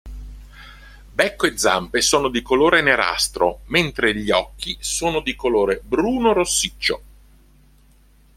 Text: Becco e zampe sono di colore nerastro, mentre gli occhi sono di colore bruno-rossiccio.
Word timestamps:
Becco 1.13 1.45
e 1.45 1.55
zampe 1.59 2.01
sono 2.01 2.29
di 2.29 2.41
colore 2.41 2.81
nerastro, 2.81 3.59
mentre 3.67 4.15
gli 4.15 4.31
occhi 4.31 4.75
sono 4.79 5.19
di 5.19 5.35
colore 5.35 5.79
bruno-rossiccio. 5.85 7.03